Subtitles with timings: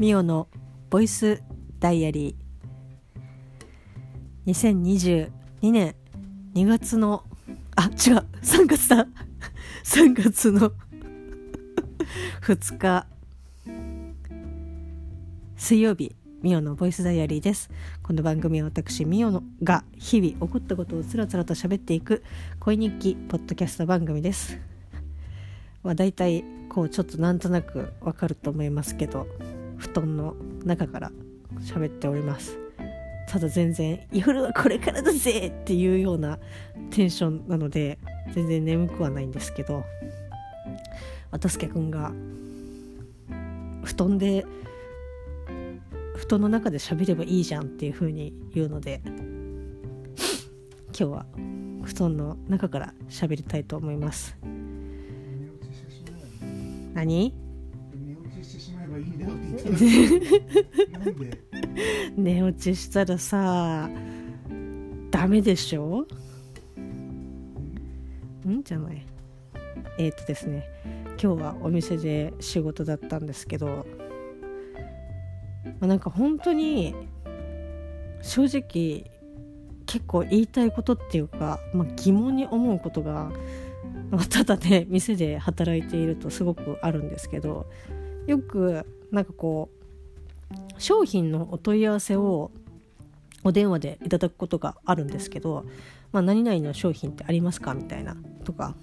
[0.00, 0.48] ミオの
[0.88, 1.42] ボイス
[1.78, 4.50] ダイアリー。
[4.50, 5.30] 2022
[5.70, 5.94] 年
[6.54, 7.22] 2月の
[7.76, 8.24] あ違う。
[8.40, 9.06] 3月だ。
[9.84, 10.72] 3月の
[12.40, 13.06] 2日。
[15.58, 17.68] 水曜日ミオのボイスダイアリーです。
[18.02, 22.22] この番組は私ミオのが日々起こったことをつらつらと喋っていく
[22.58, 24.58] 恋日記ポッドキャスト番組です。
[25.82, 29.26] まあ大体こうちょっとなんとなくわかると思いますけど。
[29.80, 31.10] 布団の中から
[31.60, 32.58] 喋っております。
[33.26, 36.38] ただ全然夜はこれからだぜっていうような
[36.90, 37.98] テンションなので
[38.34, 39.84] 全然眠くはないんですけど
[41.30, 42.10] 渡助くんが
[43.84, 44.44] 布団で
[46.16, 51.24] 布団の中で喋ればいいじゃんっていう風に言うので今日は
[51.84, 54.36] 布団の中から喋りたいと思います。
[56.94, 57.49] 何？
[62.16, 63.88] 寝落ちしたらさ
[65.10, 66.06] ダメでしょ？
[68.48, 68.62] ん？
[68.64, 69.06] じゃない。
[69.98, 70.66] えっ、ー、とですね
[71.22, 73.86] 今日はお店で仕事だったんですけど、
[75.64, 76.94] まあ、なんか本当に
[78.22, 79.10] 正直
[79.86, 83.30] 結構言いたいことっていうか、まあ、疑問に思うことが、
[84.10, 87.66] ま、ただね店で働いているとすごくあるんですけど
[88.26, 92.50] よくなんかこう商品のお問い合わせを
[93.42, 95.64] お電話でいただくことがあるんですけど、
[96.12, 98.74] まあ、何々の商品ってありますかみたいなとか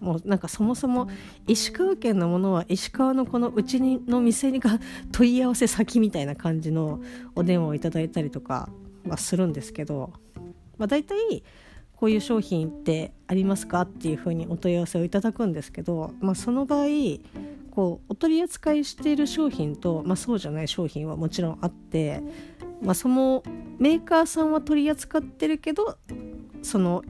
[0.00, 1.08] もうなんかそもそも
[1.46, 4.80] 石川県のものは石川のこのうちの店にが
[5.12, 7.00] 問い合わせ先みたいな感じの
[7.36, 8.68] お電話をいただいたりとか
[9.06, 10.12] はするんですけど、
[10.76, 11.44] まあ、大体
[12.02, 16.86] こういう商品ってありますかっていうふうにお問い合わせをいただくんですけど、まあ、その場合
[17.70, 22.20] こうお取り扱いしている商品と、まあ、そうじゃない商品はもちろんあって、
[22.82, 23.44] まあ、その
[23.78, 25.96] メーカーさんは取り扱ってるけど
[26.64, 27.04] その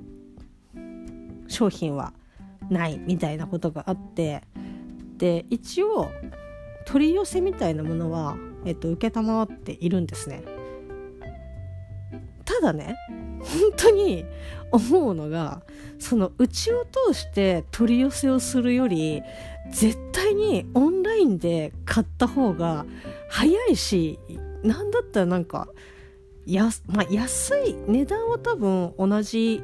[1.48, 2.12] 商品は
[2.68, 4.42] ないみたいなことがあって
[5.16, 6.10] で一応
[6.84, 8.36] 取り寄せみたいなものは、
[8.66, 10.42] えっと、承っているんですね。
[12.44, 12.94] ただね
[13.40, 14.26] 本当に
[14.72, 15.62] 思うのが
[15.98, 19.22] そのうちを通して取り寄せをするより
[19.70, 22.84] 絶対にオンラインで買った方が
[23.28, 24.18] 早いし
[24.62, 25.68] なんだったらなんか
[26.46, 29.62] や、まあ、安い値段は多分同じ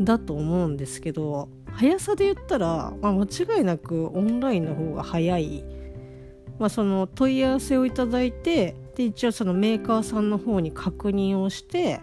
[0.00, 5.64] だと思うんですけど速さで言ったら、まあ、間違いなくオンラインの方が早い、
[6.58, 12.00] まあ、その問い合わせをいただいてで一応そのメーカーさんの方に確認をして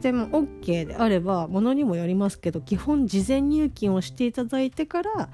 [0.00, 5.28] でも OK であればものにもよりますけど基本事前入金をしていただいてから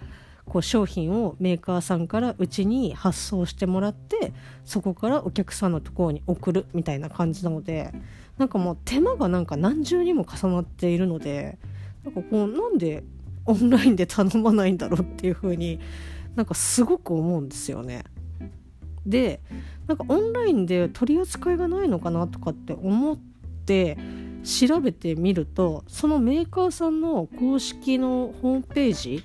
[0.47, 4.33] こう商品をメーカーさんからうちに発送してもらって
[4.65, 7.93] そこからお客さんのところに送るみたいな感じなので
[8.39, 11.59] なんかもう手間がなんか何重にも重なっているので
[12.05, 13.05] なんかこうなんで
[13.47, 15.79] オンラインで頼まないんだろうっていう風に
[16.35, 18.05] なんかすごく思うんですよね。
[19.07, 19.41] で
[19.87, 23.17] なんかオンラインで取り扱いがないのかなとかって思っ
[23.67, 23.99] て
[24.45, 29.25] 調べてみるとそのメーカーさんの公式のホームページ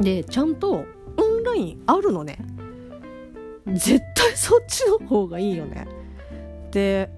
[0.00, 2.38] でちゃんとオンラインあるのね。
[3.66, 5.86] 絶対そっちの方がいいよね。
[6.70, 7.10] で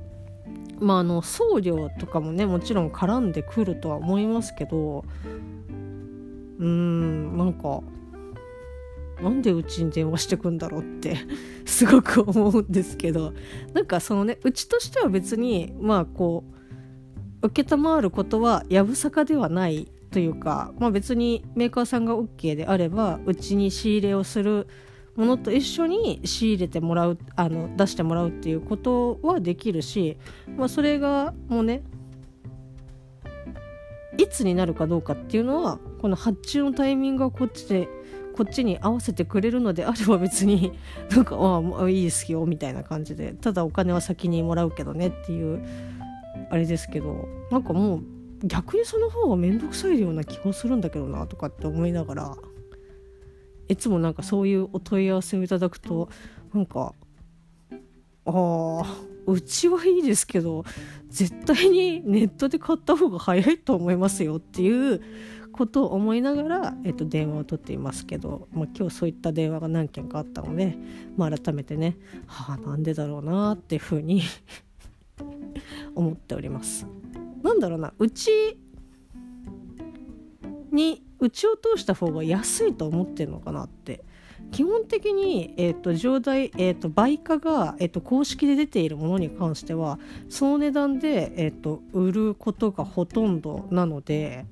[0.81, 5.05] まああの送料とかもねもちろん絡んでくるとは思いますけど
[6.59, 7.81] うーんなんか
[9.23, 11.17] なんでうちに電話してくんだろうって
[11.65, 13.33] すごく思うんですけど。
[13.73, 16.62] なんかそのねうちとしては別にまあこう
[17.43, 24.69] 承ることはやぶさかではないというか、まあ、別にメーカーさんが OK であればうちに仕入れをする
[25.17, 30.17] ものと一緒に仕入れてもらうあの出してもらうっていうことはできるし、
[30.57, 31.83] まあ、それがもうね
[34.19, 37.89] いつになるかどうかっていうのはこの発注のタイミングがこっちで
[38.37, 40.73] こっちに合わせてくれるのであれば別に
[41.11, 45.63] なんかああいいですよみたいな感じでただお金は先にもらうけどねっていう
[46.53, 48.03] あれですけどなんかもう
[48.45, 52.37] 逆にその方が面倒くさいような気がするんだけどなとかって思いながら
[53.69, 56.11] いつもなんかそういうお問い合わせをいただくと
[56.53, 56.93] なんか
[58.27, 58.31] あ
[58.85, 58.97] あ
[59.27, 60.65] うちはいいですけど
[61.09, 65.01] 絶対にネットで買った方が早いと思いますよっていう
[65.53, 70.77] ことを思いながら、えっと、電話を取っていますけど、まあ、今日そういった電話が何件かあったので、
[71.17, 71.97] まあ、改めてね
[72.27, 74.23] はあなんでだろうなっていうふうに
[75.95, 76.87] 思っております。
[77.43, 78.59] なんだろうなうち
[80.71, 84.05] にうちを通した方が安いと思ってるのかなって
[84.51, 89.99] 基本的に、えーと、上代、えーと、売価が、えーと、公式で出ているものに関しては
[90.29, 94.45] その値段で、えー、と売ることがほとんどなので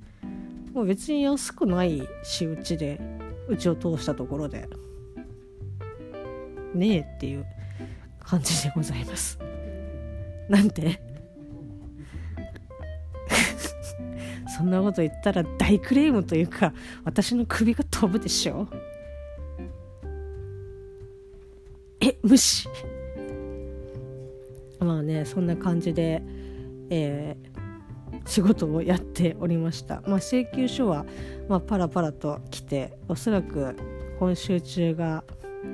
[0.73, 2.99] もう別に安くないしうちで
[3.47, 4.69] うちを通したところで
[6.73, 7.45] ねえっていう
[8.19, 9.50] 感じでございます。
[10.49, 11.01] なんて？
[14.57, 16.73] そんなこと言ったら大クレームというか
[17.03, 18.67] 私の首が飛ぶでしょ？
[21.99, 22.67] え無視。
[24.79, 26.21] まあねそんな感じで、
[26.89, 31.05] えー、仕事をやっておりました、まあ、請求書は、
[31.47, 33.75] まあ、パラパラと来ておそらく
[34.19, 35.23] 今週中が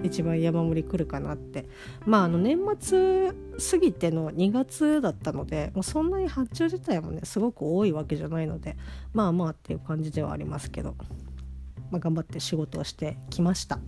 [0.04, 1.66] 一番山盛り来るかなって。
[2.06, 3.32] まああの年末
[3.72, 8.78] 過ぎての2月だったのでもうそんなに発注自体もねすごく多いわけじゃないので
[9.14, 10.96] まあまあっていう感じではありますけど、
[11.90, 13.80] まあ、頑張って仕事をしてきました。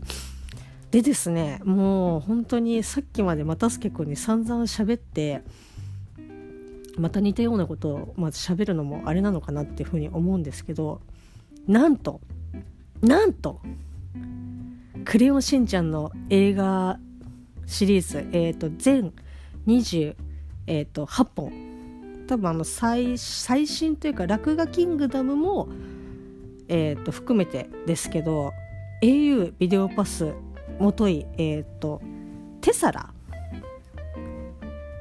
[0.91, 5.43] でですねもう本当にさっきまで又助君に散々喋って
[6.97, 11.01] また似たようなことをまず喋るのもあれなのかなっていうふうに思うんですけど
[11.67, 12.19] なんと
[13.01, 13.61] なんと
[15.05, 16.99] クレヨンしんちゃんの映画
[17.65, 19.13] シリーズ、えーと、全
[19.67, 20.15] 28、
[20.67, 21.51] えーと、本。
[22.27, 25.67] 多分あの最最新というか「落書キングダムも」
[26.69, 28.51] えーと、含めてですけど
[29.01, 30.33] au ビデオパス
[30.77, 32.01] もとい、えー、と
[32.61, 33.11] テサラ。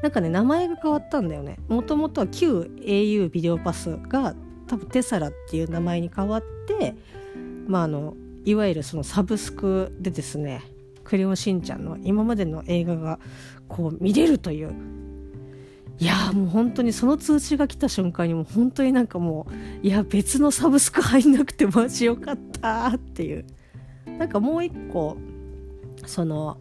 [0.02, 1.58] なんかね名前が変わったんだよね。
[1.68, 4.34] もともとは旧 au ビデオパスが
[4.66, 6.94] 多分テサラっていう名前に変わって
[7.66, 8.14] まああの
[8.48, 10.62] いわゆるそのサブスクでですね
[11.04, 13.18] 「クレヨンしんちゃん」の今までの映画が
[13.68, 14.72] こう見れるという。
[16.00, 19.48] いやもう本当にその通知が来た瞬間にもう本当になんかも
[19.82, 23.44] ういや別のサブスク入んなくてマジよかったっていう。
[24.06, 25.16] なんかもう一個
[26.06, 26.56] その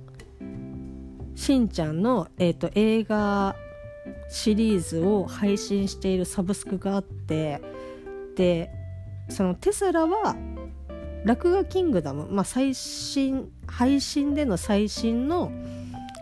[1.35, 3.55] しんちゃんの、えーと、映画
[4.27, 7.61] シリーズを配信しているサブスクがあって
[8.35, 8.71] で
[9.29, 10.35] そのテスラは
[11.25, 15.51] 落書キングダム、まあ、最新配信での最新の、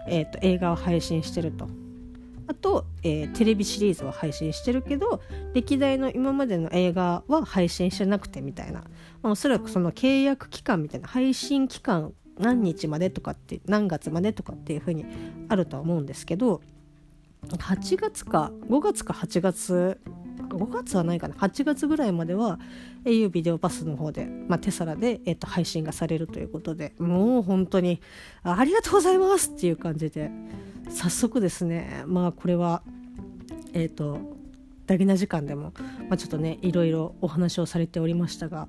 [0.07, 1.67] えーと、映画を配信してると。
[2.47, 5.19] あと、えー、テレビシリーズは配信してるけど
[5.55, 8.81] 歴代の今までの映画は配信してなくてみたいな、
[9.23, 15.05] まあ、おそらくその契約期間みたいな配信期間何日までとかって何月までとかっていう風に
[15.49, 16.61] あるとは思うんですけど
[17.47, 19.99] 8月か5月か8月
[20.49, 22.59] 5月はないかな8月ぐらいまでは
[23.05, 28.01] au ビデオパスの方で、まあ、テサラで、えー、と配信がされるということでもう本当に
[28.43, 30.31] ありがとうございますっていう感じで
[30.89, 32.81] 早速ですねまあこれは
[33.73, 34.19] えっ、ー、と
[34.87, 35.73] ダゲな時間でも、
[36.09, 38.67] まあ、ちょっとねいろいろお話をされておりましたが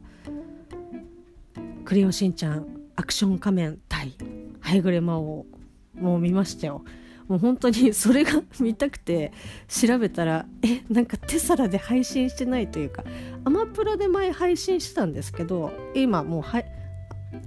[1.85, 4.15] 「クレヨンしんちゃんアクション仮面対
[4.61, 5.47] ハイグレ魔王」
[5.95, 6.85] もう見ましたよ。
[7.29, 9.33] もう本当にそれが見たくて
[9.69, 13.05] 調べたらえなんかテサラで配信してないというか
[13.45, 16.63] アマプラで前配信してたんですけど今もうは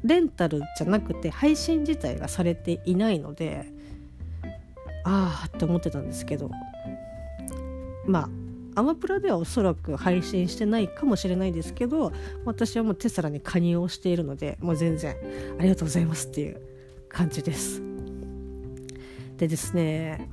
[0.04, 3.72] レンタルじゃなくて配信自体がされていないので
[5.06, 6.52] ああって思ってたんですけど
[8.06, 8.30] まあ
[8.80, 12.14] アマプラではおそらく配信してないかもしれないですけど
[12.46, 15.16] 私はもうテスラに加入をしているのでもう全然
[15.60, 16.62] ありがとうございますっていう
[17.10, 17.99] 感じです。
[19.40, 20.30] でですね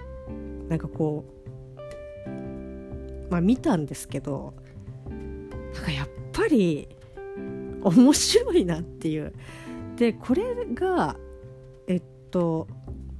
[0.68, 1.24] なんかこ
[2.26, 4.54] うまあ見たんですけど
[5.08, 6.88] なんかやっぱり
[7.82, 9.32] 面白いなっていう。
[9.96, 10.42] でこれ
[10.74, 11.16] が
[11.86, 12.68] えっと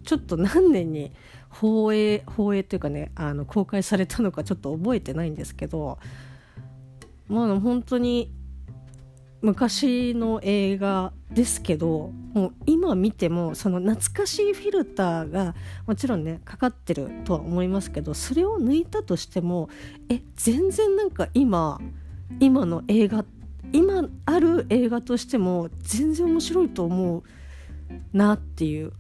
[0.03, 1.13] ちょっと何年に
[1.49, 5.99] 放映放映というかねあの公開されたのかちょっと覚えてないんですけど
[7.29, 8.36] まあ本当に
[9.43, 15.55] 昔の映画ですけどもう今見てもその懐かしいフィルターが
[15.87, 19.69] もちろんねかかってるとは思いますけどそれを抜いたとしても
[20.09, 21.81] え全然なんか今
[22.41, 23.25] 今の映画
[23.73, 27.23] 今ある映画としても全然面白いと思う
[28.13, 28.93] なっていう。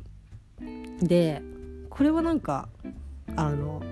[1.02, 1.43] で
[1.90, 2.69] これはなんか
[3.37, 3.83] あの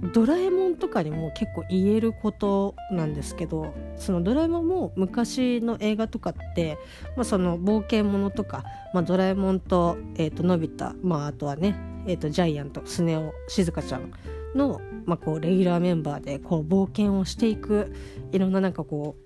[0.00, 6.78] ドラえもんとかにも結構言えることなんですけどそのドラえもんも昔の映画とかって、
[7.16, 8.64] まあ、その冒険ものとか、
[8.94, 11.74] まあ、ドラえもんと,、えー、とのび太、まあ、あとはね、
[12.06, 14.12] えー、とジャイアントスネ夫しずかちゃん
[14.54, 17.92] の、まあ、こうレギュラーメンバーでこう冒険をしていく
[18.30, 19.16] いろんななんかこ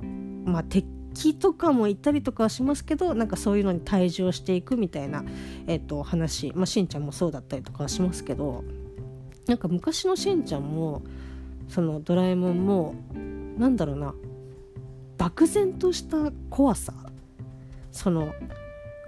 [0.00, 0.04] う、
[0.48, 5.24] まあ、敵とかもいたりとかはしますけどなんかそういうのに退場していくみたいな、
[5.66, 8.62] えー、と話、まあ、しんちゃんもそうだったりとかはしますけど。
[9.50, 11.02] なんか昔のしんちゃんも
[11.68, 12.94] そのドラえもんも
[13.58, 14.14] なんだろうな
[15.18, 16.94] 漠然とした怖さ
[17.90, 18.32] その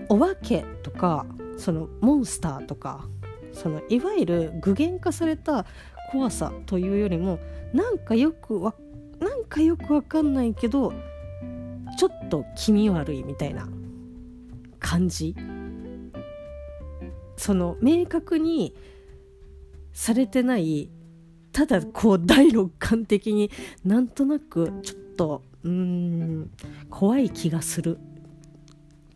[0.09, 3.07] お化けとかそのモンスターとか
[3.53, 5.65] そのいわゆる具現化された
[6.11, 7.39] 怖さというよりも
[7.73, 8.75] なんかよくわ
[9.21, 10.93] なんかよくわかんないけど
[11.97, 13.69] ちょっと気味悪いみたいな
[14.81, 15.37] 感じ。
[17.37, 18.75] その明確に
[19.93, 20.91] されてない
[21.53, 23.51] ただこう第六感的に
[23.85, 26.51] なんとなくちょっとうーん
[26.91, 27.99] 怖い気がする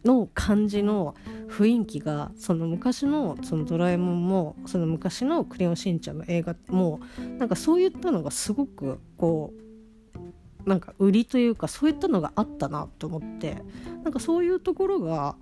[0.05, 1.15] の感じの
[1.49, 7.01] 雰囲気がその昔のそのドラえもんもその昔のクレヨンしんちゃんの映画も
[7.39, 9.53] なんかそういったのがすごくこ
[10.65, 13.63] うなんか売りというかそういったのがあったなと思って
[14.03, 15.37] なんかそういうところが、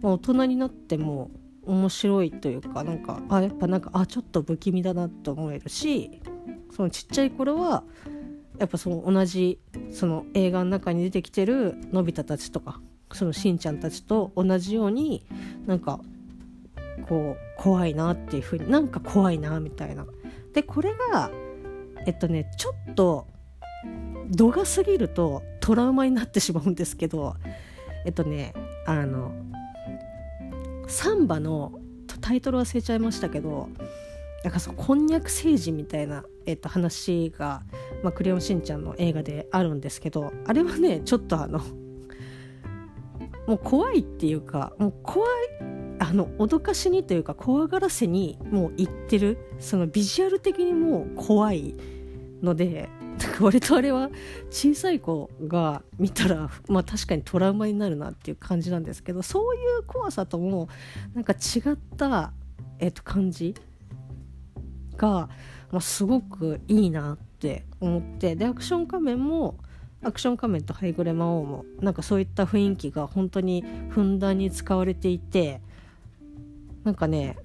[0.00, 1.30] まあ、大人になっても
[1.64, 6.20] 面白いというかなんかあやっぱなんかあちょっと不気味だなと思えるし
[6.74, 7.84] そのちっちゃい頃は
[8.58, 12.80] やっぱその同じその映画の中に出てきてるのび太たちとか
[13.12, 15.26] そのしんちゃんたちと同じように
[15.66, 16.00] なんか
[17.08, 20.06] こう怖いなっていう風になんか怖いなみたいな。
[20.52, 21.30] でこれが
[22.06, 23.26] えっとねちょっと
[24.30, 27.36] 度が過ぎるとトラウマになってしまうんですけど
[28.04, 28.54] えっとね
[28.86, 29.32] あの
[30.88, 31.72] サンバの
[32.20, 33.68] タイトル忘れちゃいましたけど
[34.44, 37.62] なんかそうこんにゃく星人みたいな、えっと、話が、
[38.02, 41.60] まあ、クレヨンしんちゃんの映画であるんですけどあれはねちょっとあの
[43.46, 45.30] もう怖いっていうかもう怖い
[45.98, 51.76] あの脅かしにというか怖がらせにもう言ってるそのビジュアル的にもう怖い
[52.42, 52.88] ので
[53.40, 54.10] 割とあれは
[54.50, 60.68] 小さい子が見たら、まあ、確かにトラウマになるなっていう感じなんですけどそういう怖さとも
[61.14, 62.32] なんか違った、
[62.78, 63.54] えー、と感じ
[64.96, 65.28] が、
[65.70, 69.56] まあ、すごくいいなって思ってでアクション仮面も
[70.04, 75.60] アクション仮面とハイグレ魔王もなんかそういった雰囲気が本当にふんだんに使われていて
[76.82, 77.36] なんかね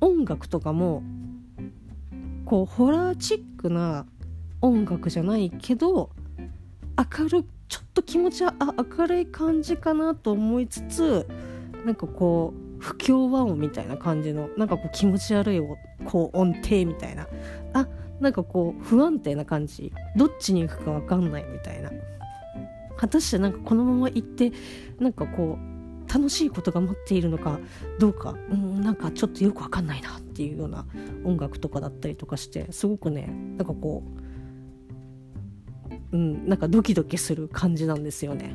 [0.00, 1.02] 音楽とかも
[2.44, 4.06] こうホラーチックな
[4.68, 6.10] 音楽じゃないけど
[6.96, 11.26] 明るちょっと気持ちはあ明るい感じかなと思いつつ
[11.84, 15.60] なんかこう不協和音みたいな感じのなんかこう気持ち悪い
[16.04, 17.26] こう音程みたいな。
[17.72, 17.86] あ
[18.20, 19.92] なんかこう不安定な感じ。
[20.16, 21.90] どっちに行くか分かんないみたいな。
[22.96, 24.52] 果たしてなんかこのまま行って
[24.98, 27.58] なんかこう楽しいことが待っているのか
[27.98, 30.86] どうかうんなんかちょっとよく分かんないなっていうような
[31.24, 33.26] 音楽とかだったりとかしてすごくね
[33.58, 34.25] なんかこう、
[36.12, 38.54] うん、なんかドキドキする感じなんですよね。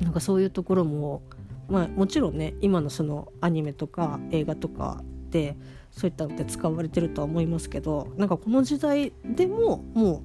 [0.00, 1.22] なんかそういうところも
[1.68, 5.56] まあもちろんね今のそのアニメとか映画とかで
[5.90, 10.22] そういったのって使われてるとは思いますけどなんかこの時代でもも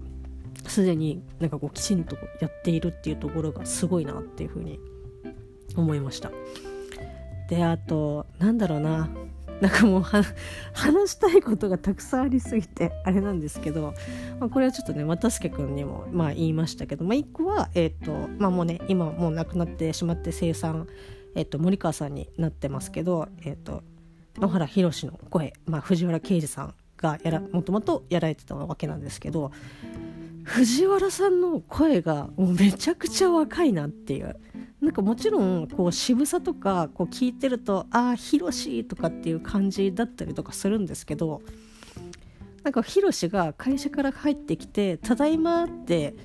[0.65, 4.79] うすでになんかこうきちんとやっているっていうところがすごいなっていうふうに
[5.75, 6.31] 思いました
[7.47, 9.09] であとなんだろうな
[9.61, 10.01] なんかもう
[10.73, 13.93] 話したいことがたくさんありすぎてあれなんですけど、
[14.39, 20.87] まあ、これはちょっとね又助君にもまあ言いましたけど、まあ、1個は、えーとまあ、もうね今もう亡くなってしまって生産、
[21.35, 23.83] えーと、森川さんになってますけど、えーと
[24.37, 29.51] 野原宏の声、まあ、藤原啓治さんがやらもともとやられてたわけなんですけど
[30.43, 34.35] 藤原さんの声がもうめちゃくちゃ若いなっていう
[34.81, 41.41] なんかもちろんこう渋さとかこう聞いてるとああヒロシとかっていう感じだったりとかするんですけど
[42.63, 46.15] なんかヒロシが会社から帰ってきて「ただいま」って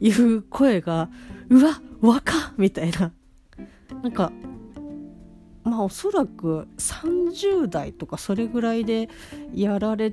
[0.00, 1.08] いう声が
[1.48, 3.12] うわ若っみたいな。
[4.02, 4.32] なんか
[5.62, 9.08] まあおそらく30代とかそれぐらいで
[9.54, 10.12] やられ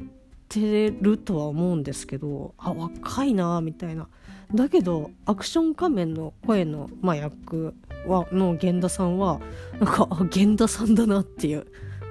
[0.49, 4.07] てるとは思うんですけどあ若いなみたいな。
[4.53, 7.73] だけどアクション仮面の声の、まあ、役
[8.05, 9.41] はの源田さんは
[9.79, 11.67] なんか源田さんだなっていう。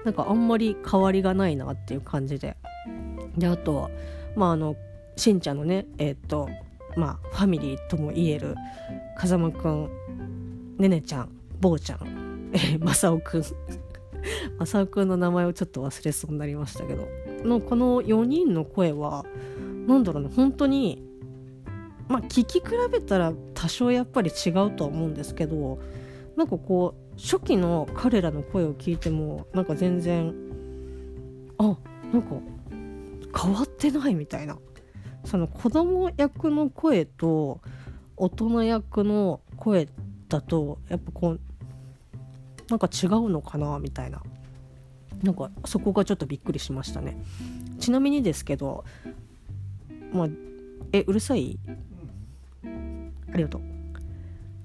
[0.06, 2.56] なんかあんまり変わりがないなっていう感じで。
[3.36, 3.90] であとは
[4.36, 4.76] まああの
[5.16, 6.48] しんちゃんのねえっ、ー、と
[6.96, 8.54] まあファミリーともいえる
[9.18, 13.42] 風間くんねねちゃん坊ちゃんえ正雄くん。
[14.60, 17.08] 正雄くんの名前をちょっと忘れそうになりましたけど。
[17.44, 19.24] のこの4人の声は
[19.86, 21.02] 何だろうね本当に
[22.08, 25.78] まあ聞き比べたら多少やっぱり違うとは思うんですけど
[26.36, 30.34] なんかこう初期の彼らの声を聞いてもなんか全然
[31.58, 31.76] あ
[32.12, 32.36] なんか
[33.42, 34.58] 変わってないみたいな。
[35.24, 37.60] その子供役の声と
[38.16, 39.88] 大人役の声
[40.28, 41.40] だとやっぱこう
[42.68, 44.22] なんか違うのかなみたいな。
[45.22, 47.16] なんかそこがちょっとびっくりしましたね。
[47.80, 48.84] ちなみにですけど
[50.12, 50.28] まあ
[50.92, 51.58] えうるさい？
[53.36, 53.60] ありがとう。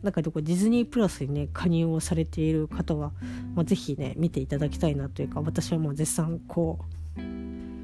[0.04, 3.12] だからこディズニープラスにね加入をされている方は、
[3.54, 6.80] まあ、ぜひね見ていただきたいなというか私はもう絶賛こ
[7.18, 7.22] う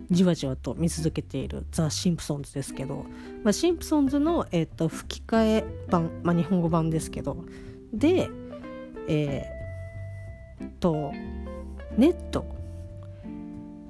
[0.09, 3.05] じわじわと見続けているザ・シンプソンズですけど、
[3.43, 7.45] まあ、シンプソンズの、えーと、吹き替え版、まあ、日本語版ですけど
[7.93, 8.31] で
[9.07, 11.11] えー、と
[11.97, 12.45] ネット。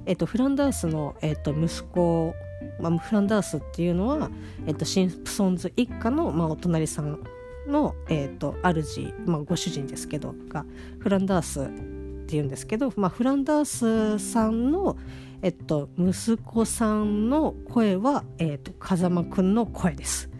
[0.06, 2.34] えっ、ー、とフランダースの、えーと、息子、
[2.78, 4.30] まあ、フランダースっていうのは、
[4.66, 7.20] えーと、シンプソンズ一家の、まあ、お隣さん
[7.66, 10.64] の、えーと、主、まあ、ご主人ですけどが
[10.98, 14.96] フランダースっていうんですけど、まあ、フランダースさんの、
[15.42, 20.30] えっと、息子さんの声は、えっと、風間くんの声です。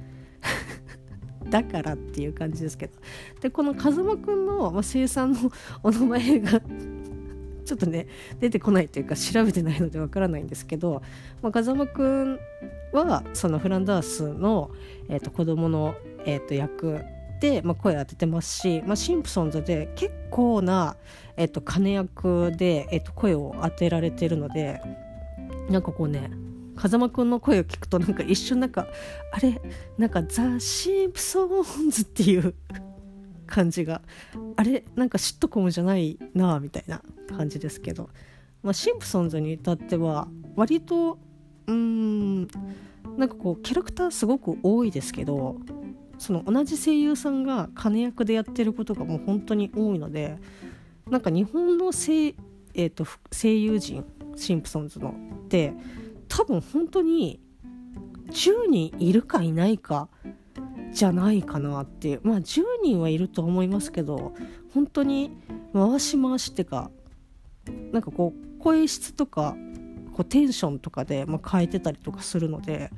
[1.49, 2.93] だからっていう感じですけど
[3.41, 5.51] でこの風間くんの、まあ、生産の
[5.83, 6.61] お名前が
[7.69, 8.07] ちょっとね
[8.41, 11.03] 出てこないというか調べてないのでわからないんですけど、
[11.43, 12.41] まあ、風間くん
[12.93, 14.71] はそのフランダースの、
[15.09, 15.95] えーと、子供の、
[16.25, 17.05] えーと役
[17.41, 20.97] で、まあ、声当ててますし、まあ、シンプソンズで結構な、
[21.37, 24.81] えっと、金役で、えっと、声を当てられてるので
[25.71, 26.31] なんかこうね
[26.77, 28.87] 風間くんの声を聞くとなんか一瞬なんか
[29.33, 29.61] あれ
[29.97, 32.55] なんかザ・シンプソンズっていう
[33.49, 34.03] 感じが。
[34.57, 34.85] あれ？
[34.95, 37.03] なんかシットコムじゃないなみたいな
[37.37, 38.11] 感じですけど、
[38.63, 41.19] まあ、シンプソンズに至っては割と
[41.67, 42.43] うん
[43.17, 45.57] なんかこうキャラクターすごく多いですけど
[46.19, 50.37] その同じ声優さんが金役でやってることがもう本当に多いので
[51.11, 52.35] なんか日本の声,、
[52.75, 54.05] えーと、声優陣
[54.37, 55.15] シンプソンズの
[55.45, 55.73] って
[56.29, 57.41] 多分本当に
[58.31, 60.09] 10人いるかいないか
[60.93, 64.35] じゃないかなっていうまあ10人はいると思いますけど
[64.75, 65.37] 本当に
[65.73, 66.91] 回し回しってか
[67.93, 69.57] なんかこう声質とか
[70.13, 72.91] こうテンションとかで、まあ、変えてたりとかするので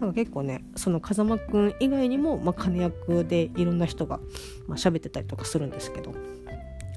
[0.00, 4.18] なんか結構ねその風間くん以外にも、まあ、金役でいろんな人が、
[4.66, 6.12] まあ、喋ってたりとかするんですけど、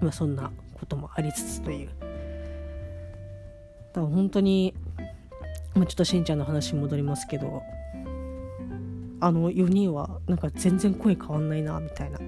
[0.02, 1.90] まあ、そんなこともありつつという。
[3.94, 4.76] だから本当に、
[5.76, 7.64] まあ、ちょっとしんちゃんの話に戻りますけど
[9.20, 12.20] あの4人はなんか全然声変わんないなみたいな。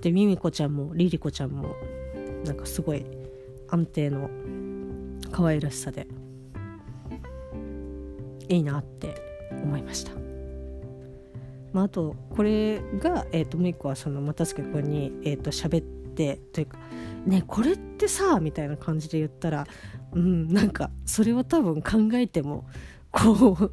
[0.00, 1.74] でミミコちゃんもリリコちゃんも
[2.44, 3.04] なんかすごい
[3.68, 4.30] 安定の
[5.32, 6.06] 可愛らしさで
[8.48, 9.14] いいなって
[9.50, 10.12] 思いました。
[11.72, 16.78] まあ、あとこれが、えー、ともう一個はその又助君に、えー、と喋ってというか
[17.26, 19.66] 「ねこれってさ」みたいな感じで言ったら
[20.12, 22.64] うんなんかそれは多分考えても
[23.10, 23.72] こう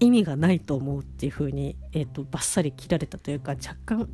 [0.00, 4.08] 意味がないと思うっていう風に、えーと、バッサリ切られたというか若干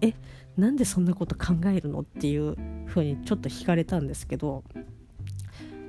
[0.00, 0.14] え
[0.56, 4.64] なんでそんなこと考えるのっていう風にちょっと引かれたんですけど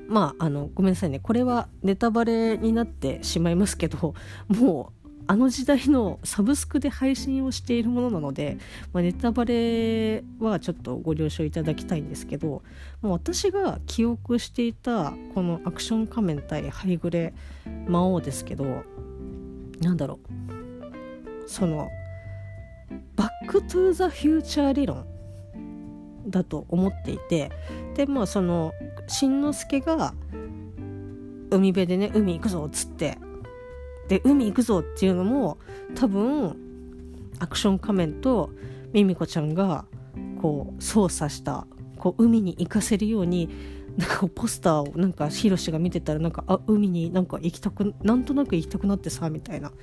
[0.08, 1.19] まああのごめんなさいね。
[1.19, 4.15] これはネタバレになってしまいますけど
[4.47, 8.58] もうあの時代のサブスクで配信をしているものなので、
[8.93, 12.63] まあ、ネタバレはちょっとご了承いただきたいんですけど
[13.04, 17.36] もう私が記憶していたこのアクション仮面対ハイグレ
[17.88, 18.84] 魔王ですけど
[19.82, 21.50] なんだろう。
[21.50, 21.89] その
[23.15, 25.06] バック・トゥ・ザ・フューチャー理論
[26.28, 27.52] だと思っていて
[27.96, 28.72] でまあその
[29.08, 30.13] しんのすけが
[31.50, 33.18] 海辺でね海行くぞっつって
[34.08, 35.58] で海行くぞっていうのも
[35.96, 36.56] 多分
[37.39, 38.52] アクション仮面と
[38.94, 39.86] ミミコちゃんが
[40.42, 43.50] こう操作したこう海に行かせるように
[44.00, 49.74] なんかポスターをなんかヒロシが見てたらなんかあ海になんか行きたくなんとなく行きたくなってさみたいな。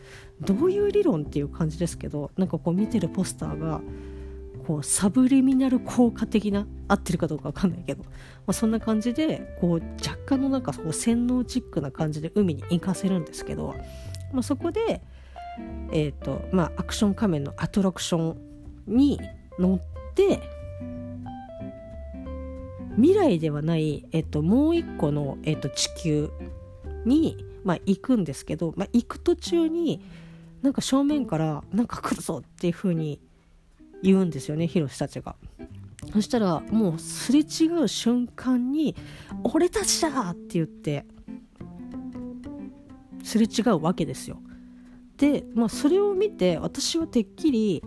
[0.41, 3.81] どういう理論っていう感じですけどなんかこう見てるポスターが
[4.67, 8.11] こうサブリミナル効果的な合ってるかどうか分かんないけど、ま
[8.49, 13.75] あ、そんな感じでこう若干のなんかこう洗脳チックな感じで海に行かせるんですけど、
[14.33, 15.03] まあ、そこで、
[15.93, 18.37] えーとまあ、アクション仮面のアトラクション
[18.87, 19.21] に
[19.59, 20.41] 乗って
[22.97, 26.31] 未来ではない、えっと、もう一個の、えっと、地球
[27.05, 30.03] に、まあ、行くんですけど、まあ、行く途中に
[30.63, 33.21] なんか正面から「なんか来るぞ」っていう風に
[34.03, 35.37] 言うんですよねヒロシたちが。
[36.13, 38.95] そしたらもうすれ違う瞬間に
[39.45, 41.05] 「俺たちだ!」って言って
[43.23, 44.41] すれ違うわけですよ。
[45.17, 47.83] で、まあ、それを見て私はてっきり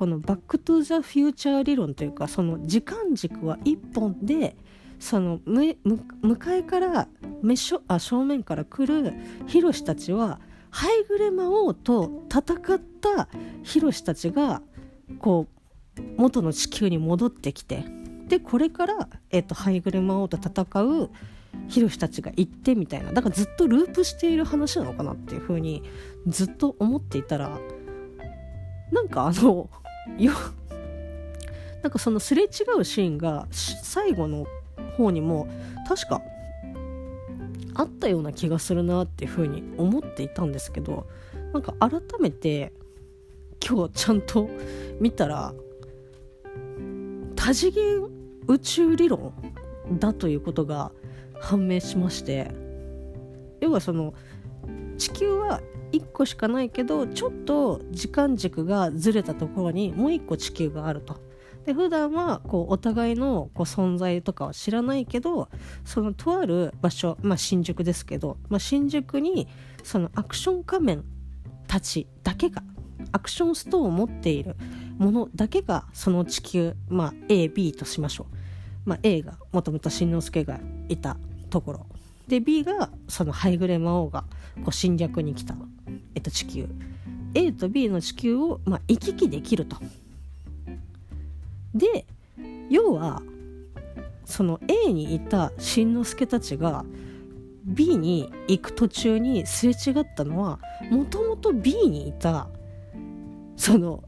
[0.00, 4.56] このバック・トゥ・ザ・フューチャー理論というかその時間軸は1本で
[4.98, 7.06] その向かいから
[7.98, 9.12] 正面から来る
[9.46, 13.28] ヒロシたちはハイグレ魔王と戦った
[13.62, 14.62] ヒロシたちが
[15.18, 15.48] こ
[15.98, 17.84] う元の地球に戻ってきて
[18.26, 21.10] でこれから、えーと、ハイグレ魔王と戦う
[21.68, 25.82] ヒロシたちが行ってみたいなだからずっとループしている話なのかなっていうふうに
[26.26, 27.58] ずっと思っていたら
[28.90, 29.68] なんかあの
[30.18, 30.32] よ
[31.82, 32.46] なんかそのすれ違
[32.78, 34.46] うシーンが最後の
[34.96, 35.48] 方にも
[35.88, 36.22] 確か
[37.74, 41.06] あったような気がするなっていうふうに思っていたんですけど
[41.52, 42.72] なんか改めて
[43.66, 44.48] 今日ちゃんと
[45.00, 45.54] 見たら
[47.36, 48.08] 多次元
[48.48, 49.32] 宇宙理論
[49.92, 50.92] だということが
[51.40, 52.50] 判明しまして
[53.60, 54.14] 要はその
[54.98, 55.60] 地球は
[55.92, 61.18] 1個しかないけどちょっと時間軸がずれたところにもう1個地球があると。
[61.64, 65.50] で普段はこうお互いのこう存在とかは知らないけど
[65.84, 69.46] そのとある場所、まあ、新宿ですけど、まあ、新宿に
[69.84, 71.04] そのアクション仮面
[71.66, 72.62] たちだけが
[73.12, 74.56] アクションストーンを持っている
[74.98, 81.16] ものだけがその地球、まあ、AB としましょう、まあ、A がもともとしんのすけがいた
[81.50, 81.86] ところ。
[82.28, 84.24] で B がそのハイグレ魔王が
[84.62, 85.56] こう侵略に来た、
[86.14, 86.68] えっと、地球
[87.34, 89.76] A と B の地球を、まあ、行き来できると。
[91.74, 92.04] で
[92.68, 93.22] 要は
[94.24, 96.84] その A にいたしんのすけたちが
[97.64, 100.58] B に行く途中にすれ違ったのは
[100.90, 102.48] もともと B にいた
[103.56, 104.02] その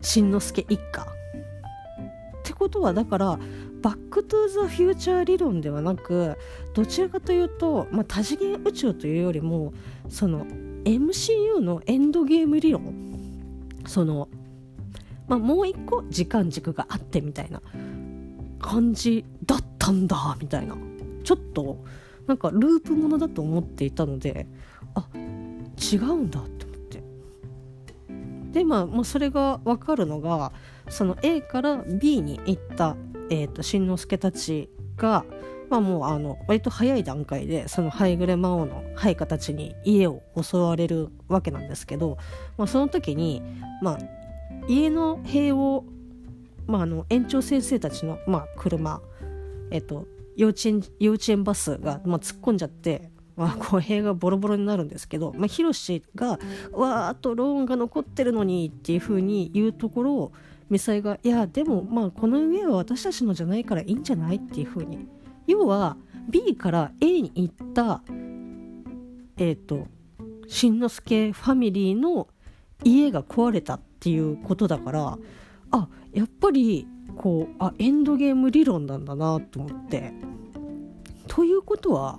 [0.00, 1.02] しんのすけ一家。
[1.02, 3.38] ってことはだから
[3.80, 6.36] バック・トゥ・ザ・フューチャー理論ではなく
[6.74, 9.72] どちらかというと、まあ、多次元宇宙というよりも
[10.08, 10.46] その
[10.84, 12.94] MCU のエンドゲーム理論？
[13.86, 14.28] その、
[15.26, 17.60] まあ、もう一個時間軸があってみたいな
[18.60, 20.76] 感じだったんだみたいな。
[21.22, 21.84] ちょっと
[22.26, 24.46] なんかループものだと思っていたので
[24.94, 27.02] あ違うんだって思って。
[28.52, 30.52] でまあもうそれが分かるのが
[30.88, 32.96] その A から B に行った
[33.30, 35.24] えーと、しんのすけたちが、
[35.70, 42.18] まあ、もうあの割と早い段階でそのハイグレ魔王の配下たちに家を襲われるわけなんですけど、
[42.56, 43.42] まあ、その時に、
[43.82, 43.98] まあ、
[44.68, 45.84] 家の塀を、
[46.66, 49.00] まあ、あの園長先生たちの、まあ、車、
[49.70, 56.38] えっ、と、幼稚園幼稚園バスが、まあ、突っ込んじゃって、まあ、こう塀がボロボロになるんですけど、まあ、ヒロシが
[56.72, 60.32] 「わーっとローンが残ってるのに」っていうふうに言うところを
[60.70, 65.06] ミサイが「いやでもまあこの上は私たちのじゃないからいいんじゃない?」っていう風に
[65.46, 65.96] 要は
[66.28, 68.02] B から A に行った
[69.36, 69.86] えっ、ー、と
[70.46, 72.28] しんのすけファミリーの
[72.82, 75.18] 家が壊れたっていうことだから
[75.70, 80.12] あやっぱりこうあエンドゲーム理論なんだなと思って。
[81.26, 82.18] ということは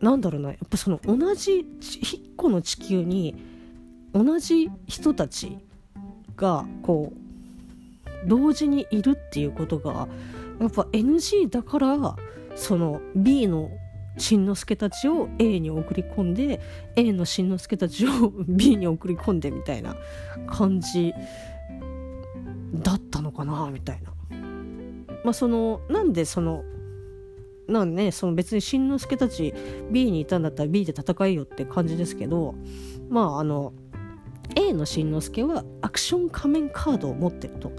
[0.00, 3.34] なんだろうなやっぱその同じ1個の地球に
[4.12, 5.58] 同じ人たち
[6.36, 7.27] がこう
[8.26, 10.08] 同時にいるっていうことが
[10.60, 12.16] やっぱ NG だから
[12.54, 13.70] その B の
[14.16, 16.60] しんのすけたちを A に送り込んで
[16.96, 19.96] A のしんのすけたちを B に送り込んでみたいな
[20.48, 21.14] 感じ
[22.74, 24.12] だったのかなみたいな。
[25.24, 26.64] まあそのなんでその
[27.68, 29.54] なんねその別にしんのすけたち
[29.90, 32.54] B にいたんだったら B で戦えよって感じですけど
[33.08, 33.72] まああの
[34.56, 37.72] A のしんのすけはアクション仮面カードを持ってると。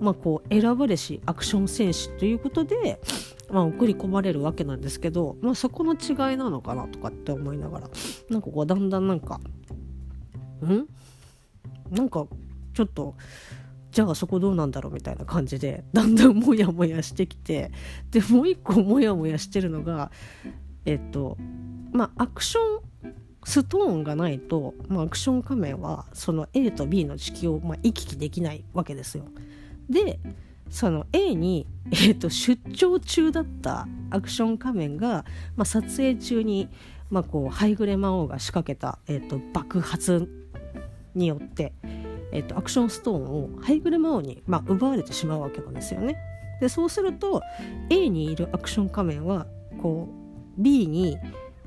[0.00, 3.00] まあ、こう選ばれしアクション戦士ということで、
[3.50, 7.90] まあ、送り込まれるわけなんですけど、まあ、そこの違いなのかなとかって思いながら
[8.30, 9.40] なんかこうだんだんなんか
[10.64, 10.86] ん？
[11.90, 12.26] なんか
[12.74, 13.14] ちょっと
[13.92, 17.72] じゃあそこどうなんだろうみたいな感じでだんだんモヤモヤしてきて
[18.10, 20.10] でもう一個モヤモヤしてるのが
[20.86, 21.36] えっと
[21.92, 29.24] まあアクションストーンがないと、まあ、アクション仮面はその A と B の地球を、まあ、行き来できないわけですよ。
[29.90, 30.20] で
[30.70, 35.24] その A に、えーと、出張中だったアクション仮面が、
[35.56, 36.68] まあ、撮影中に、
[37.10, 40.28] まあ、こうハイグレ魔王が仕掛けた、えーと、爆発
[41.14, 41.72] によって、
[42.32, 46.16] えーと、アクションストーンをハイグレ魔王に、まあ、奪われてしまうわけなんですよね。
[46.60, 47.42] でそうすると
[47.88, 49.46] A にいるアクション仮面は
[49.80, 50.08] こ
[50.58, 51.16] う B に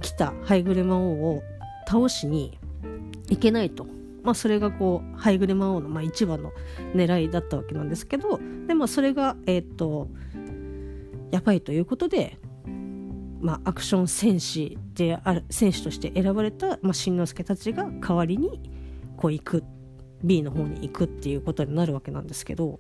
[0.01, 1.43] 来たハイグレ魔王を
[1.88, 2.59] 倒しに
[3.29, 3.92] いけないと。
[4.23, 6.51] まあ、それがこうハイグレ魔王のまあ一番の
[6.93, 10.07] 狙いだったわけなんですけどでもそれがえっ、と
[11.31, 12.38] やばいということで、
[13.41, 18.62] まあ、アクション戦士である選手として選ばれた、まあ、しんのすけたちが代わりに
[19.17, 19.63] こう行く
[20.23, 22.79] B の方に行くっていうことになるわけなんですけど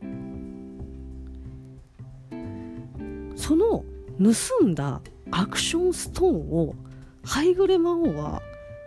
[3.35, 3.83] その
[4.21, 5.01] 盗んだ
[5.31, 6.75] アクションストーンを
[7.23, 8.41] ハイグレ魔王は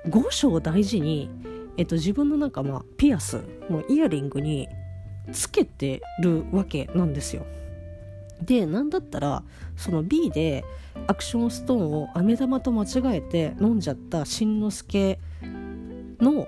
[0.09, 1.29] 五章大事に、
[1.77, 4.69] えっと、自分のなんかまあピアスもうイヤリングに
[5.33, 7.47] つけてるわけなんですよ。
[8.43, 9.43] でなんだったら
[9.77, 10.65] その B で
[11.07, 15.19] アクションストーンを飴玉と間違えて飲んじゃったしんのすけ
[16.21, 16.47] の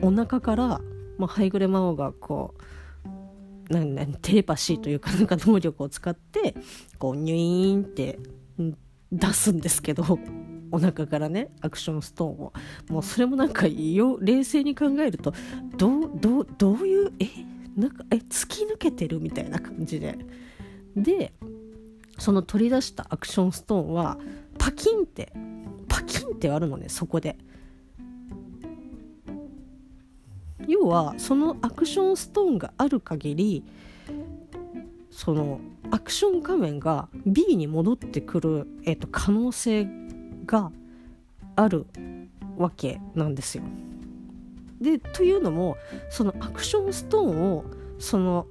[0.00, 0.80] お腹から、
[1.18, 2.54] まあ、ハイグレ魔王がこ
[3.68, 6.54] うなんなんテレパシーというかなんか能力を使って
[6.98, 8.18] こうニュイーンって
[9.12, 10.18] 出すんですけど
[10.70, 12.52] お腹からねアクションストーンを。
[12.88, 14.18] もうそれもなんかよ。
[14.20, 15.32] 冷静に考えると
[15.76, 17.26] どうどうどういうえ
[17.76, 20.18] なんかえ突き抜けてるみたいな感じで。
[20.96, 21.32] で
[22.18, 24.18] その取り出したアクションストーンは
[24.58, 25.32] パキンって
[25.86, 27.36] パキンってあるのねそこで。
[30.66, 33.64] 要はそのアクションストーンがある限り
[35.10, 39.88] そのアクション画面が B に戻ってくる、えーと、可能性
[40.48, 40.72] が
[41.54, 41.86] ある
[42.56, 43.62] わけなんですよ。
[44.80, 45.76] でというのも
[46.10, 47.64] そのアクションストーンを
[47.98, 48.46] その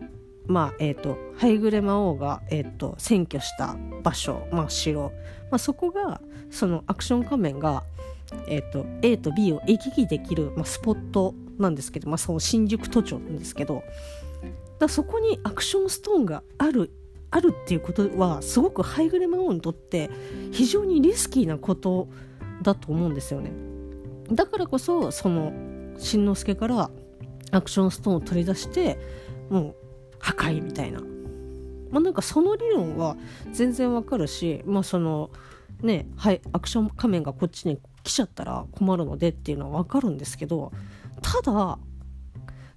[0.45, 5.11] まあえーと、ハイグレ魔王が、えーと、占拠した場所、まあ、城、
[5.51, 7.83] まあ、そこがそのアクション仮面が、
[8.47, 13.83] えーと、A と B を行き来できる、まあ、スポットなんですけど、まあ、その新宿都庁なんですけど
[14.79, 16.91] だそこにアクションストーンがある
[17.29, 20.09] あるっていうことはすごくハイグレ魔王にとって
[20.51, 22.07] 非常にリスキーなこと
[22.61, 23.51] だと思うんですよね。
[24.31, 25.51] だからこそその
[25.97, 26.89] しんのすけから
[27.51, 28.99] アクションストーンを取り出して
[29.49, 29.75] もう
[30.19, 31.01] 破壊みたいな。
[31.89, 33.15] まあ、なんかその理論は
[33.53, 35.29] 全然わかるし、まあその
[35.81, 40.71] ね、はい、アクション仮面がこっちに来ちゃったら困るのでっていうのはわかるんですけど
[41.21, 41.77] ただ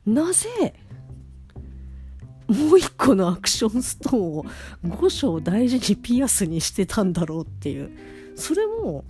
[0.06, 0.74] なぜ
[2.50, 4.44] もう一個のアクションストーンを
[4.84, 7.90] 5章大事にピアスにしてたんだろうっていう。
[8.34, 9.04] それも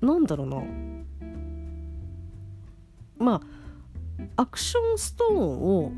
[0.00, 0.62] なんだろうな。
[3.18, 3.42] ま
[4.36, 5.92] あアクションストーンを